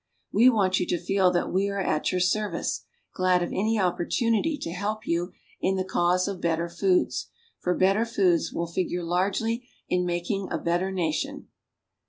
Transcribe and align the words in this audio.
We 0.31 0.49
want 0.49 0.79
you 0.79 0.87
to 0.87 0.97
feel 0.97 1.29
that 1.29 1.51
we 1.53 1.69
are 1.69 1.79
at 1.79 2.11
your 2.11 2.19
ser^'ice, 2.19 2.79
glad 3.13 3.43
of 3.43 3.49
any 3.51 3.79
opportunity 3.79 4.57
t(j 4.57 4.71
help 4.73 5.05
you 5.05 5.31
in 5.59 5.75
the 5.75 5.83
cause 5.83 6.27
of 6.27 6.41
better 6.41 6.67
foods, 6.67 7.27
for 7.59 7.75
better 7.75 8.03
foods 8.03 8.51
will 8.51 8.65
figure 8.65 9.03
largely 9.03 9.69
in 9.89 10.03
making 10.03 10.47
a 10.49 10.57
better 10.57 10.91
nation. 10.91 11.49